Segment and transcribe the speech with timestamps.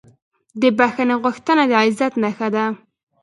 [0.61, 2.65] د بښنې غوښتنه د عزت نښه ده.